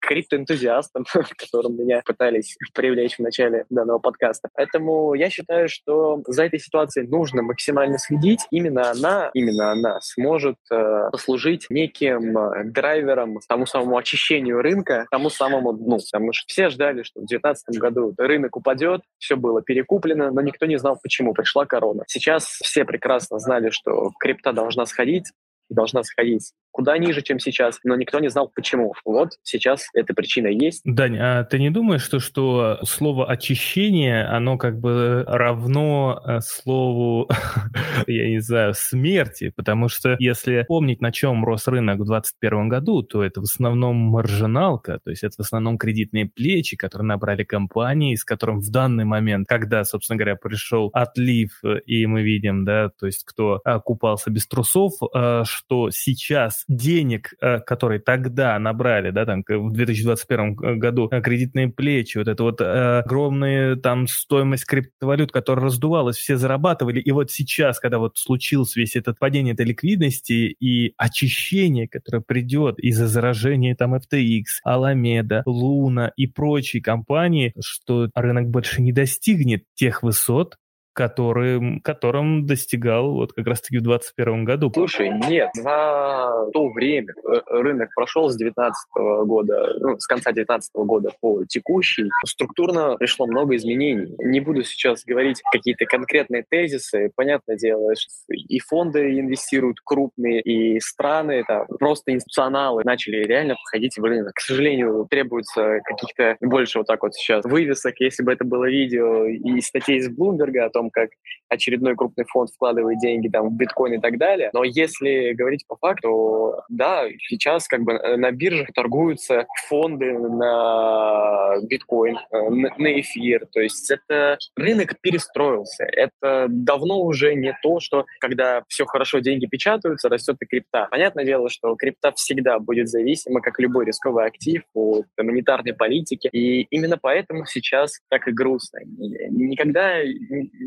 криптоэнтузиастам, 0.00 1.04
которым 1.36 1.76
меня 1.76 2.02
пытались 2.04 2.56
привлечь 2.74 3.16
в 3.16 3.20
начале 3.20 3.64
данного 3.70 3.98
подкаста. 3.98 4.48
Поэтому 4.54 5.14
я 5.14 5.30
считаю, 5.30 5.68
что 5.68 6.22
за 6.26 6.44
этой 6.44 6.58
ситуацией 6.58 7.06
нужно 7.08 7.42
максимально 7.42 7.98
следить. 7.98 8.40
Именно 8.50 8.90
она, 8.90 9.30
именно 9.34 9.72
она 9.72 10.00
сможет 10.00 10.56
э, 10.70 11.08
послужить 11.10 11.66
неким 11.70 12.36
драйвером 12.82 13.38
тому 13.48 13.66
самому 13.66 13.96
очищению 13.96 14.60
рынка, 14.60 15.06
тому 15.10 15.30
самому 15.30 15.72
дну. 15.72 15.98
Потому 15.98 16.32
что 16.32 16.44
все 16.46 16.68
ждали, 16.68 17.02
что 17.02 17.20
в 17.20 17.26
2019 17.26 17.78
году 17.78 18.14
рынок 18.18 18.56
упадет, 18.56 19.02
все 19.18 19.36
было 19.36 19.62
перекуплено, 19.62 20.30
но 20.30 20.40
никто 20.40 20.66
не 20.66 20.78
знал, 20.78 20.98
почему 21.02 21.32
пришла 21.32 21.64
корона. 21.66 22.04
Сейчас 22.06 22.44
все 22.44 22.84
прекрасно 22.84 23.38
знали, 23.38 23.70
что 23.70 24.10
крипта 24.18 24.52
должна 24.52 24.86
сходить, 24.86 25.24
должна 25.68 26.02
сходить 26.02 26.52
куда 26.72 26.96
ниже, 26.98 27.22
чем 27.22 27.38
сейчас, 27.38 27.78
но 27.84 27.94
никто 27.96 28.18
не 28.18 28.28
знал, 28.28 28.50
почему. 28.52 28.94
Вот 29.04 29.32
сейчас 29.42 29.86
эта 29.94 30.14
причина 30.14 30.48
есть. 30.48 30.80
Дань, 30.84 31.18
а 31.18 31.44
ты 31.44 31.58
не 31.58 31.70
думаешь, 31.70 32.02
что, 32.02 32.18
что 32.18 32.78
слово 32.82 33.30
«очищение», 33.30 34.24
оно 34.24 34.58
как 34.58 34.80
бы 34.80 35.24
равно 35.28 36.20
э, 36.26 36.40
слову, 36.40 37.28
я 38.06 38.28
не 38.28 38.40
знаю, 38.40 38.74
смерти? 38.74 39.52
Потому 39.54 39.88
что 39.88 40.16
если 40.18 40.64
помнить, 40.66 41.00
на 41.00 41.12
чем 41.12 41.44
рос 41.44 41.68
рынок 41.68 42.00
в 42.00 42.06
2021 42.06 42.68
году, 42.68 43.02
то 43.02 43.22
это 43.22 43.40
в 43.40 43.44
основном 43.44 43.96
маржиналка, 43.96 44.98
то 45.04 45.10
есть 45.10 45.22
это 45.22 45.36
в 45.36 45.40
основном 45.40 45.76
кредитные 45.78 46.26
плечи, 46.26 46.76
которые 46.76 47.06
набрали 47.06 47.44
компании, 47.44 48.14
с 48.14 48.24
которым 48.24 48.60
в 48.60 48.70
данный 48.70 49.04
момент, 49.04 49.46
когда, 49.46 49.84
собственно 49.84 50.16
говоря, 50.16 50.36
пришел 50.36 50.90
отлив, 50.94 51.60
э, 51.64 51.80
и 51.86 52.06
мы 52.06 52.22
видим, 52.22 52.64
да, 52.64 52.90
то 52.98 53.06
есть 53.06 53.24
кто 53.24 53.60
купался 53.84 54.30
без 54.30 54.46
трусов, 54.46 54.94
э, 55.14 55.42
что 55.44 55.90
сейчас 55.90 56.61
денег, 56.68 57.34
э, 57.40 57.60
которые 57.60 58.00
тогда 58.00 58.58
набрали, 58.58 59.10
да, 59.10 59.24
там 59.24 59.44
в 59.46 59.72
2021 59.72 60.78
году 60.78 61.08
э, 61.10 61.20
кредитные 61.20 61.68
плечи, 61.68 62.18
вот 62.18 62.28
это 62.28 62.42
вот 62.42 62.60
э, 62.60 62.98
огромная 62.98 63.76
там 63.76 64.06
стоимость 64.06 64.66
криптовалют, 64.66 65.32
которая 65.32 65.66
раздувалась, 65.66 66.16
все 66.16 66.36
зарабатывали, 66.36 67.00
и 67.00 67.10
вот 67.12 67.30
сейчас, 67.30 67.80
когда 67.80 67.98
вот 67.98 68.16
случился 68.16 68.80
весь 68.80 68.96
этот 68.96 69.18
падение 69.18 69.54
этой 69.54 69.66
ликвидности 69.66 70.56
и 70.58 70.94
очищение, 70.96 71.88
которое 71.88 72.20
придет 72.20 72.78
из-за 72.78 73.06
заражения 73.06 73.74
там 73.74 73.94
FTX, 73.94 74.44
Alameda, 74.66 75.42
Luna 75.46 76.10
и 76.16 76.26
прочие 76.26 76.82
компании, 76.82 77.52
что 77.60 78.08
рынок 78.14 78.48
больше 78.48 78.82
не 78.82 78.92
достигнет 78.92 79.64
тех 79.74 80.02
высот, 80.02 80.56
которым, 80.92 81.80
которым 81.80 82.46
достигал 82.46 83.12
вот 83.12 83.32
как 83.32 83.46
раз-таки 83.46 83.78
в 83.78 83.82
2021 83.82 84.44
году. 84.44 84.70
Слушай, 84.74 85.10
нет, 85.28 85.50
за 85.54 86.48
то 86.52 86.68
время 86.68 87.12
э, 87.12 87.40
рынок 87.48 87.90
прошел 87.94 88.28
с 88.28 88.36
2019 88.36 89.26
года, 89.26 89.74
ну, 89.80 89.98
с 89.98 90.06
конца 90.06 90.32
2019 90.32 90.70
года 90.74 91.10
по 91.20 91.44
текущий, 91.44 92.10
структурно 92.26 92.96
пришло 92.96 93.26
много 93.26 93.56
изменений. 93.56 94.14
Не 94.18 94.40
буду 94.40 94.62
сейчас 94.64 95.04
говорить 95.04 95.40
какие-то 95.52 95.84
конкретные 95.86 96.44
тезисы. 96.48 97.10
Понятное 97.14 97.56
дело, 97.56 97.92
и 98.28 98.58
фонды 98.60 99.18
инвестируют 99.18 99.78
крупные, 99.84 100.40
и 100.40 100.80
страны, 100.80 101.44
там, 101.46 101.66
просто 101.78 102.12
институционалы 102.12 102.82
начали 102.84 103.24
реально 103.24 103.54
входить 103.66 103.96
в 103.98 104.04
рынок. 104.04 104.34
К 104.34 104.40
сожалению, 104.40 105.06
требуется 105.10 105.80
каких-то 105.84 106.36
больше 106.40 106.78
вот 106.78 106.86
так 106.86 107.02
вот 107.02 107.14
сейчас 107.14 107.44
вывесок, 107.44 107.94
если 108.00 108.22
бы 108.22 108.32
это 108.32 108.44
было 108.44 108.68
видео 108.68 109.26
и 109.26 109.60
статей 109.60 109.98
из 109.98 110.08
Блумберга 110.08 110.66
о 110.66 110.70
том, 110.70 110.81
том, 110.82 110.90
как 110.90 111.10
очередной 111.48 111.94
крупный 111.94 112.24
фонд 112.24 112.50
вкладывает 112.50 112.98
деньги 112.98 113.28
там, 113.28 113.50
в 113.50 113.56
биткоин 113.56 113.94
и 113.94 114.00
так 114.00 114.18
далее. 114.18 114.50
Но 114.52 114.64
если 114.64 115.32
говорить 115.32 115.66
по 115.66 115.76
факту, 115.76 116.54
да, 116.68 117.04
сейчас 117.28 117.68
как 117.68 117.82
бы 117.82 117.98
на 118.16 118.30
биржах 118.32 118.72
торгуются 118.74 119.46
фонды 119.68 120.18
на 120.18 121.56
биткоин, 121.62 122.16
э, 122.16 122.48
на 122.50 123.00
эфир. 123.00 123.46
То 123.52 123.60
есть 123.60 123.90
это 123.90 124.38
рынок 124.56 124.98
перестроился. 125.00 125.84
Это 125.84 126.46
давно 126.48 127.02
уже 127.02 127.34
не 127.34 127.56
то, 127.62 127.80
что 127.80 128.06
когда 128.20 128.62
все 128.68 128.86
хорошо, 128.86 129.18
деньги 129.18 129.46
печатаются, 129.46 130.08
растет 130.08 130.36
и 130.40 130.46
крипта. 130.46 130.88
Понятное 130.90 131.24
дело, 131.24 131.48
что 131.48 131.74
крипта 131.76 132.12
всегда 132.12 132.58
будет 132.58 132.88
зависима, 132.88 133.40
как 133.40 133.58
любой 133.58 133.84
рисковый 133.84 134.26
актив, 134.26 134.62
от 134.74 135.06
монетарной 135.18 135.74
политики. 135.74 136.28
И 136.32 136.62
именно 136.62 136.98
поэтому 137.00 137.44
сейчас 137.46 138.00
так 138.08 138.26
и 138.26 138.32
грустно. 138.32 138.80
Никогда 138.84 140.02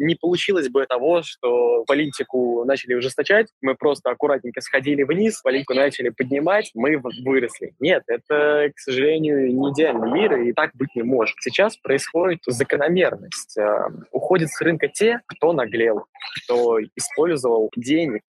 не 0.05 0.15
получилось 0.15 0.69
бы 0.69 0.85
того, 0.85 1.21
что 1.23 1.83
политику 1.85 2.63
начали 2.65 2.93
ужесточать, 2.93 3.47
мы 3.61 3.75
просто 3.75 4.09
аккуратненько 4.09 4.61
сходили 4.61 5.03
вниз, 5.03 5.41
политику 5.41 5.73
начали 5.73 6.09
поднимать, 6.09 6.71
мы 6.73 7.01
выросли. 7.23 7.73
Нет, 7.79 8.03
это, 8.07 8.71
к 8.75 8.79
сожалению, 8.79 9.53
не 9.53 9.71
идеальный 9.71 10.11
мир, 10.11 10.39
и 10.41 10.53
так 10.53 10.71
быть 10.75 10.95
не 10.95 11.03
может. 11.03 11.35
Сейчас 11.39 11.77
происходит 11.77 12.41
закономерность. 12.45 13.57
Э, 13.57 13.89
уходят 14.11 14.49
с 14.49 14.61
рынка 14.61 14.87
те, 14.87 15.21
кто 15.27 15.53
наглел, 15.53 16.05
кто 16.43 16.79
использовал 16.95 17.71
денег, 17.75 18.21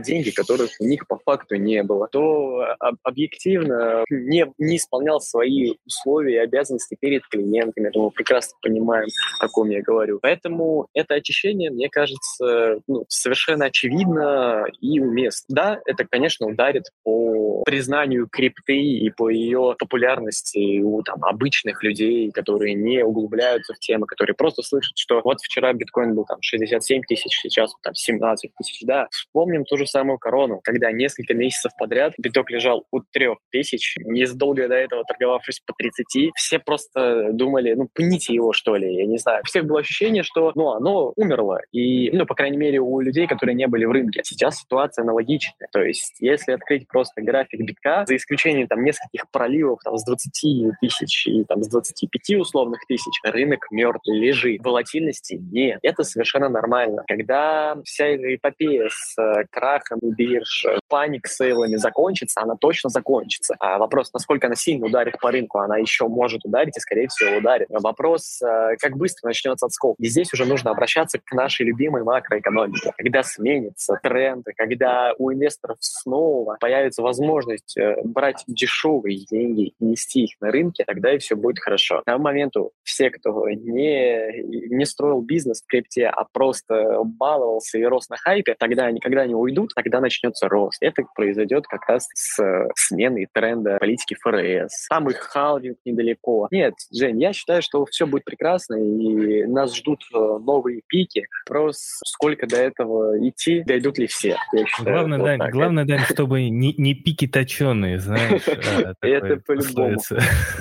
деньги, 0.00 0.30
которых 0.30 0.70
у 0.80 0.84
них 0.84 1.06
по 1.06 1.18
факту 1.18 1.56
не 1.56 1.82
было, 1.82 2.06
кто 2.06 2.64
объективно 3.02 4.04
не, 4.10 4.46
не 4.58 4.76
исполнял 4.76 5.20
свои 5.20 5.74
условия 5.86 6.34
и 6.34 6.44
обязанности 6.44 6.96
перед 6.98 7.26
клиентами. 7.26 7.88
Это 7.88 7.98
мы 7.98 8.10
прекрасно 8.10 8.56
понимаем, 8.62 9.08
о 9.40 9.48
ком 9.48 9.70
я 9.70 9.82
говорю. 9.82 10.18
Поэтому 10.20 10.86
это 10.94 11.14
очищение, 11.14 11.70
мне 11.70 11.88
кажется, 11.88 12.80
ну, 12.86 13.04
совершенно 13.08 13.66
очевидно 13.66 14.66
и 14.80 15.00
уместно. 15.00 15.46
Да, 15.48 15.80
это, 15.86 16.06
конечно, 16.08 16.46
ударит 16.46 16.84
по 17.02 17.62
признанию 17.64 18.28
крипты 18.30 18.78
и 18.78 19.10
по 19.10 19.28
ее 19.28 19.76
популярности 19.78 20.80
у 20.80 21.02
там, 21.02 21.24
обычных 21.24 21.82
людей, 21.82 22.30
которые 22.30 22.74
не 22.74 23.04
углубляются 23.04 23.74
в 23.74 23.78
темы, 23.78 24.06
которые 24.06 24.34
просто 24.34 24.62
слышат, 24.62 24.96
что 24.96 25.20
вот 25.24 25.38
вчера 25.40 25.72
биткоин 25.72 26.14
был 26.14 26.24
там 26.24 26.38
67 26.40 27.02
тысяч, 27.02 27.38
сейчас 27.40 27.72
там 27.82 27.94
17 27.94 28.50
тысяч. 28.58 28.80
Да, 28.82 29.08
вспомним 29.10 29.61
ту 29.64 29.76
же 29.76 29.86
самую 29.86 30.18
корону, 30.18 30.60
когда 30.62 30.92
несколько 30.92 31.34
месяцев 31.34 31.72
подряд 31.78 32.12
биток 32.18 32.50
лежал 32.50 32.84
у 32.90 33.00
3 33.00 33.28
тысяч, 33.50 33.96
незадолго 34.04 34.68
до 34.68 34.74
этого 34.74 35.04
торговавшись 35.04 35.60
по 35.66 35.72
30, 35.76 36.32
все 36.34 36.58
просто 36.58 37.30
думали, 37.32 37.74
ну, 37.74 37.88
пните 37.92 38.34
его, 38.34 38.52
что 38.52 38.76
ли, 38.76 38.94
я 38.94 39.06
не 39.06 39.18
знаю. 39.18 39.42
У 39.42 39.46
всех 39.46 39.64
было 39.64 39.80
ощущение, 39.80 40.22
что, 40.22 40.52
ну, 40.54 40.70
оно 40.70 41.12
умерло. 41.16 41.60
И, 41.72 42.10
ну, 42.10 42.26
по 42.26 42.34
крайней 42.34 42.56
мере, 42.56 42.80
у 42.80 43.00
людей, 43.00 43.26
которые 43.26 43.54
не 43.54 43.66
были 43.66 43.84
в 43.84 43.90
рынке. 43.90 44.20
Сейчас 44.24 44.58
ситуация 44.58 45.02
аналогичная. 45.02 45.68
То 45.72 45.82
есть, 45.82 46.16
если 46.20 46.52
открыть 46.52 46.86
просто 46.88 47.22
график 47.22 47.60
битка, 47.60 48.04
за 48.06 48.16
исключением 48.16 48.68
там 48.68 48.82
нескольких 48.82 49.30
проливов 49.30 49.80
там, 49.84 49.96
с 49.96 50.04
20 50.04 50.76
тысяч 50.80 51.26
и 51.26 51.44
там, 51.44 51.62
с 51.62 51.68
25 51.68 52.40
условных 52.40 52.80
тысяч, 52.86 53.20
рынок 53.24 53.66
мертвый, 53.70 54.18
лежит. 54.18 54.62
Волатильности 54.62 55.34
нет. 55.34 55.78
Это 55.82 56.02
совершенно 56.02 56.48
нормально. 56.48 57.04
Когда 57.06 57.76
вся 57.84 58.06
эта 58.06 58.34
эпопея 58.34 58.88
с 58.90 59.16
крахом 59.52 60.00
бирж, 60.02 60.64
э, 60.64 60.78
паник 60.88 61.28
сейлами 61.28 61.76
закончится, 61.76 62.40
она 62.40 62.56
точно 62.56 62.90
закончится. 62.90 63.54
А 63.60 63.78
вопрос, 63.78 64.12
насколько 64.12 64.46
она 64.46 64.56
сильно 64.56 64.86
ударит 64.86 65.18
по 65.20 65.30
рынку, 65.30 65.58
она 65.58 65.76
еще 65.76 66.08
может 66.08 66.44
ударить 66.44 66.76
и, 66.76 66.80
скорее 66.80 67.08
всего, 67.08 67.36
ударит. 67.38 67.68
Вопрос, 67.70 68.40
э, 68.42 68.76
как 68.80 68.96
быстро 68.96 69.28
начнется 69.28 69.66
отскок. 69.66 69.96
И 69.98 70.08
здесь 70.08 70.32
уже 70.32 70.44
нужно 70.44 70.70
обращаться 70.70 71.18
к 71.18 71.32
нашей 71.32 71.66
любимой 71.66 72.02
макроэкономике. 72.02 72.92
Когда 72.96 73.22
сменятся 73.22 73.98
тренды, 74.02 74.52
когда 74.56 75.12
у 75.18 75.32
инвесторов 75.32 75.76
снова 75.80 76.56
появится 76.58 77.02
возможность 77.02 77.76
э, 77.76 77.96
брать 78.04 78.44
дешевые 78.46 79.24
деньги 79.30 79.74
и 79.78 79.84
нести 79.84 80.24
их 80.24 80.40
на 80.40 80.50
рынке, 80.50 80.84
тогда 80.84 81.14
и 81.14 81.18
все 81.18 81.36
будет 81.36 81.58
хорошо. 81.58 82.00
К 82.00 82.04
тому 82.04 82.24
моменту 82.24 82.72
все, 82.82 83.10
кто 83.10 83.48
не, 83.48 84.42
не 84.42 84.86
строил 84.86 85.20
бизнес 85.20 85.62
в 85.62 85.66
крипте, 85.66 86.06
а 86.06 86.24
просто 86.32 86.98
баловался 87.04 87.78
и 87.78 87.84
рос 87.84 88.08
на 88.08 88.16
хайпе, 88.16 88.54
тогда 88.58 88.86
они, 88.86 89.00
когда 89.00 89.22
они 89.22 89.34
уйдут, 89.42 89.72
тогда 89.74 90.00
начнется 90.00 90.48
рост. 90.48 90.78
Это 90.80 91.04
произойдет 91.14 91.66
как 91.66 91.88
раз 91.88 92.08
с 92.14 92.68
сменой 92.76 93.28
тренда 93.32 93.78
политики 93.78 94.16
ФРС. 94.20 94.86
Там 94.88 95.08
их 95.10 95.18
халвинг 95.18 95.78
недалеко. 95.84 96.48
Нет, 96.50 96.74
Жень, 96.92 97.20
я 97.20 97.32
считаю, 97.32 97.62
что 97.62 97.84
все 97.86 98.06
будет 98.06 98.24
прекрасно, 98.24 98.74
и 98.76 99.44
нас 99.44 99.76
ждут 99.76 100.02
э, 100.14 100.18
новые 100.18 100.82
пики. 100.86 101.26
Просто 101.46 101.82
сколько 102.06 102.46
до 102.46 102.56
этого 102.56 103.18
идти, 103.28 103.62
дойдут 103.62 103.98
ли 103.98 104.06
все. 104.06 104.36
Считаю, 104.54 104.96
главное, 104.96 105.18
вот 105.18 105.38
да, 105.38 105.50
главное, 105.50 105.84
да, 105.84 105.98
чтобы 105.98 106.48
не, 106.48 106.74
не 106.76 106.94
пики 106.94 107.26
точеные, 107.26 107.98
знаешь. 107.98 108.42
Это 109.00 109.36
по-любому. 109.46 109.98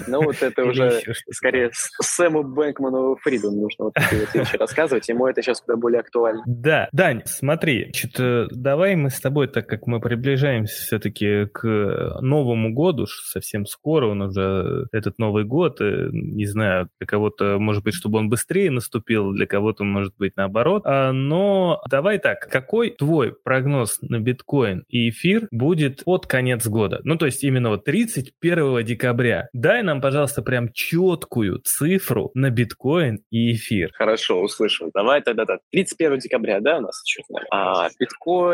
Ну 0.07 0.23
вот 0.23 0.41
это 0.41 0.65
уже 0.69 1.01
скорее 1.31 1.71
Сэму 1.73 2.43
Бэнкману 2.43 3.17
Фриду 3.21 3.51
нужно 3.51 3.85
вот 3.85 3.93
такие 3.93 4.27
вещи 4.33 4.55
рассказывать, 4.55 5.07
ему 5.09 5.27
это 5.27 5.41
сейчас 5.41 5.61
куда 5.61 5.75
более 5.75 6.01
актуально. 6.01 6.43
Да, 6.45 6.89
Дань, 6.91 7.21
смотри, 7.25 7.91
что-то 7.93 8.47
давай 8.71 8.95
мы 8.95 9.09
с 9.09 9.19
тобой, 9.19 9.49
так 9.49 9.67
как 9.67 9.85
мы 9.85 9.99
приближаемся 9.99 10.81
все-таки 10.81 11.45
к 11.47 12.19
Новому 12.21 12.73
году, 12.73 13.05
совсем 13.05 13.65
скоро 13.65 14.07
он 14.07 14.21
уже 14.21 14.87
этот 14.93 15.19
Новый 15.19 15.43
год, 15.43 15.81
э, 15.81 16.07
не 16.13 16.45
знаю, 16.45 16.87
для 16.97 17.05
кого-то, 17.05 17.57
может 17.59 17.83
быть, 17.83 17.93
чтобы 17.93 18.19
он 18.19 18.29
быстрее 18.29 18.71
наступил, 18.71 19.33
для 19.33 19.45
кого-то, 19.45 19.83
может 19.83 20.13
быть, 20.17 20.37
наоборот, 20.37 20.83
а, 20.85 21.11
но 21.11 21.81
давай 21.89 22.17
так, 22.17 22.47
какой 22.49 22.91
твой 22.91 23.33
прогноз 23.33 23.97
на 24.01 24.21
биткоин 24.21 24.85
и 24.87 25.09
эфир 25.09 25.49
будет 25.51 26.05
под 26.05 26.25
конец 26.27 26.65
года? 26.65 27.01
Ну, 27.03 27.17
то 27.17 27.25
есть 27.25 27.43
именно 27.43 27.71
вот 27.71 27.83
31 27.83 28.85
декабря. 28.85 29.49
Дай 29.51 29.83
нам, 29.83 29.99
пожалуйста, 29.99 30.43
прям 30.43 30.71
четкую 30.71 31.59
цифру 31.59 32.31
на 32.35 32.49
биткоин 32.51 33.19
и 33.31 33.51
эфир. 33.51 33.91
Хорошо, 33.95 34.41
услышал. 34.41 34.91
Давай 34.93 35.21
тогда, 35.21 35.43
да, 35.43 35.57
31 35.71 36.19
декабря, 36.19 36.61
да, 36.61 36.77
у 36.77 36.81
нас 36.81 37.03
еще? 37.05 37.21
А, 37.51 37.89
биткоин 37.99 38.50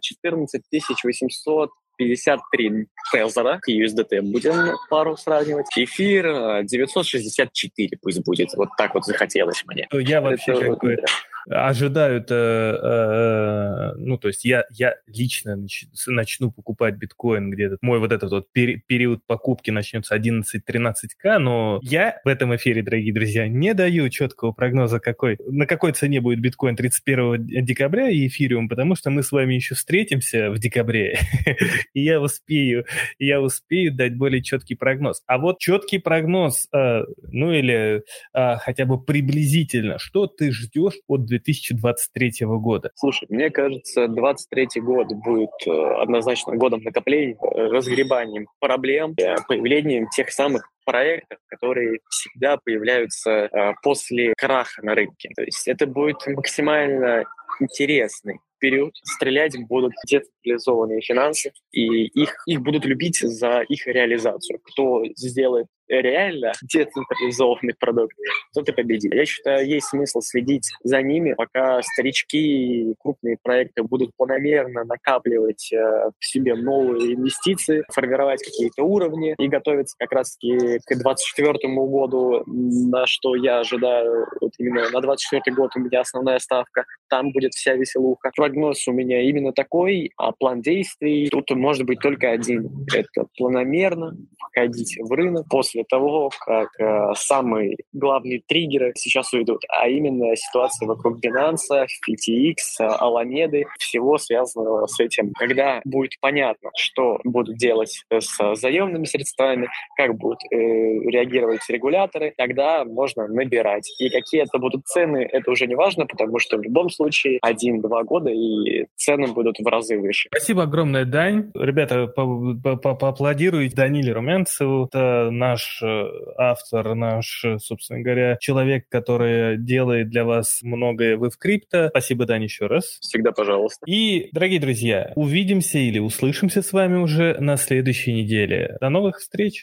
14 0.00 0.62
800 1.04 1.70
53 1.98 2.86
Тезера 3.12 3.58
к 3.60 3.68
USDT 3.68 4.22
будем 4.22 4.76
пару 4.88 5.16
сравнивать. 5.16 5.66
Эфир 5.76 6.64
964 6.64 7.98
пусть 8.00 8.24
будет. 8.24 8.48
Вот 8.56 8.70
так 8.78 8.94
вот 8.94 9.04
захотелось 9.04 9.62
мне. 9.66 9.86
Я 9.92 10.20
вообще 10.20 10.52
Это, 10.52 11.04
ожидают, 11.48 12.30
э, 12.30 12.34
э, 12.34 13.92
ну, 13.96 14.18
то 14.18 14.28
есть 14.28 14.44
я, 14.44 14.64
я 14.70 14.94
лично 15.06 15.56
нач, 15.56 15.84
начну 16.06 16.50
покупать 16.50 16.96
биткоин 16.96 17.50
где-то, 17.50 17.76
мой 17.80 17.98
вот 17.98 18.12
этот 18.12 18.30
вот 18.30 18.52
пери, 18.52 18.82
период 18.86 19.24
покупки 19.26 19.70
начнется 19.70 20.16
11-13к, 20.16 21.38
но 21.38 21.80
я 21.82 22.20
в 22.24 22.28
этом 22.28 22.54
эфире, 22.56 22.82
дорогие 22.82 23.12
друзья, 23.12 23.48
не 23.48 23.74
даю 23.74 24.08
четкого 24.08 24.52
прогноза, 24.52 25.00
какой, 25.00 25.38
на 25.46 25.66
какой 25.66 25.92
цене 25.92 26.20
будет 26.20 26.40
биткоин 26.40 26.76
31 26.76 27.64
декабря 27.64 28.08
и 28.08 28.26
эфириум, 28.26 28.68
потому 28.68 28.94
что 28.94 29.10
мы 29.10 29.22
с 29.22 29.32
вами 29.32 29.54
еще 29.54 29.74
встретимся 29.74 30.50
в 30.50 30.58
декабре, 30.58 31.18
и 31.94 32.02
я 32.02 32.20
успею, 32.20 32.84
я 33.18 33.40
успею 33.40 33.94
дать 33.94 34.16
более 34.16 34.42
четкий 34.42 34.74
прогноз. 34.74 35.22
А 35.26 35.38
вот 35.38 35.58
четкий 35.58 35.98
прогноз, 35.98 36.68
э, 36.72 37.02
ну 37.22 37.52
или 37.52 38.02
э, 38.34 38.56
хотя 38.56 38.84
бы 38.84 39.02
приблизительно, 39.02 39.98
что 39.98 40.26
ты 40.26 40.52
ждешь 40.52 40.94
от 41.06 41.26
2023 41.38 42.46
года? 42.46 42.90
Слушай, 42.94 43.26
мне 43.30 43.50
кажется, 43.50 44.08
2023 44.08 44.82
год 44.82 45.06
будет 45.12 45.50
э, 45.66 45.70
однозначно 45.70 46.56
годом 46.56 46.82
накоплений, 46.82 47.34
э, 47.34 47.68
разгребанием 47.68 48.46
проблем, 48.60 49.14
э, 49.16 49.36
появлением 49.48 50.08
тех 50.10 50.30
самых 50.30 50.68
проектов, 50.84 51.38
которые 51.46 52.00
всегда 52.10 52.56
появляются 52.56 53.48
после 53.84 54.34
краха 54.36 54.84
на 54.84 54.96
рынке. 54.96 55.30
То 55.36 55.42
есть 55.42 55.68
это 55.68 55.86
будет 55.86 56.26
максимально 56.26 57.24
интересный 57.60 58.40
период. 58.62 58.94
Стрелять 59.02 59.56
будут 59.66 59.92
децентрализованные 60.06 61.02
финансы, 61.02 61.52
и 61.72 62.06
их, 62.06 62.42
их 62.46 62.62
будут 62.62 62.84
любить 62.84 63.18
за 63.20 63.60
их 63.60 63.86
реализацию. 63.86 64.60
Кто 64.62 65.04
сделает 65.16 65.66
реально 66.00 66.52
децентрализованный 66.62 67.74
продукт, 67.78 68.16
тот 68.54 68.68
и 68.68 68.72
победит. 68.72 69.14
Я 69.14 69.26
считаю, 69.26 69.66
есть 69.66 69.88
смысл 69.88 70.20
следить 70.20 70.70
за 70.82 71.02
ними, 71.02 71.34
пока 71.34 71.82
старички 71.82 72.38
и 72.38 72.94
крупные 72.98 73.36
проекты 73.42 73.82
будут 73.82 74.14
планомерно 74.16 74.84
накапливать 74.84 75.72
э, 75.72 76.10
в 76.18 76.24
себе 76.24 76.54
новые 76.54 77.14
инвестиции, 77.14 77.84
формировать 77.90 78.42
какие-то 78.42 78.82
уровни 78.82 79.34
и 79.38 79.48
готовиться 79.48 79.96
как 79.98 80.12
раз-таки 80.12 80.78
к 80.78 80.88
2024 80.88 81.74
году, 81.74 82.42
на 82.46 83.06
что 83.06 83.34
я 83.34 83.60
ожидаю, 83.60 84.26
вот 84.40 84.52
именно 84.58 84.82
на 84.90 85.00
2024 85.00 85.54
год 85.54 85.70
у 85.76 85.80
меня 85.80 86.00
основная 86.00 86.38
ставка, 86.38 86.84
там 87.08 87.32
будет 87.32 87.52
вся 87.54 87.74
веселуха. 87.74 88.30
Прогноз 88.34 88.86
у 88.88 88.92
меня 88.92 89.22
именно 89.22 89.52
такой, 89.52 90.10
а 90.16 90.32
план 90.32 90.62
действий 90.62 91.28
тут 91.30 91.50
может 91.50 91.86
быть 91.86 92.00
только 92.00 92.30
один. 92.30 92.86
Это 92.92 93.26
планомерно 93.36 94.16
входить 94.38 94.96
в 95.00 95.12
рынок 95.12 95.46
после 95.48 95.81
после 95.82 95.98
того, 95.98 96.30
как 96.44 96.68
э, 96.78 97.14
самые 97.14 97.76
главные 97.92 98.42
триггеры 98.46 98.92
сейчас 98.96 99.32
уйдут, 99.32 99.62
а 99.68 99.88
именно 99.88 100.34
ситуация 100.36 100.86
вокруг 100.86 101.24
Binance, 101.24 101.70
FTX, 101.70 102.54
Alameda, 102.80 103.64
всего 103.78 104.18
связанного 104.18 104.86
с 104.86 104.98
этим. 105.00 105.32
Когда 105.38 105.80
будет 105.84 106.12
понятно, 106.20 106.70
что 106.76 107.20
будут 107.24 107.56
делать 107.56 108.04
с 108.10 108.54
заемными 108.56 109.04
средствами, 109.04 109.68
как 109.96 110.14
будут 110.16 110.40
э, 110.50 110.56
реагировать 110.56 111.60
регуляторы, 111.68 112.32
тогда 112.36 112.84
можно 112.84 113.26
набирать. 113.28 113.88
И 113.98 114.08
какие 114.08 114.42
это 114.42 114.58
будут 114.58 114.86
цены, 114.86 115.28
это 115.30 115.50
уже 115.50 115.66
не 115.66 115.74
важно, 115.74 116.06
потому 116.06 116.38
что 116.38 116.58
в 116.58 116.62
любом 116.62 116.90
случае 116.90 117.38
один-два 117.42 118.02
года 118.04 118.30
и 118.30 118.86
цены 118.96 119.28
будут 119.28 119.58
в 119.58 119.66
разы 119.66 119.98
выше. 119.98 120.28
Спасибо 120.34 120.62
огромное, 120.62 121.04
Дань. 121.04 121.50
Ребята, 121.54 122.06
поаплодируйте 122.06 123.74
Даниле 123.74 124.12
Румянцеву. 124.12 124.86
Это 124.86 125.30
наш 125.30 125.61
Э, 125.82 126.04
автор, 126.36 126.94
наш, 126.94 127.44
собственно 127.58 128.00
говоря, 128.00 128.36
человек, 128.40 128.86
который 128.88 129.58
делает 129.58 130.10
для 130.10 130.24
вас 130.24 130.60
многое 130.62 131.16
вы 131.16 131.30
в 131.30 131.36
крипто. 131.36 131.88
Спасибо, 131.90 132.26
Дань, 132.26 132.44
еще 132.44 132.66
раз. 132.66 132.98
Всегда 133.00 133.32
пожалуйста. 133.32 133.84
И, 133.86 134.28
дорогие 134.32 134.60
друзья, 134.60 135.12
увидимся 135.16 135.78
или 135.78 135.98
услышимся 135.98 136.62
с 136.62 136.72
вами 136.72 136.96
уже 136.96 137.36
на 137.40 137.56
следующей 137.56 138.12
неделе. 138.12 138.76
До 138.80 138.88
новых 138.88 139.18
встреч! 139.18 139.60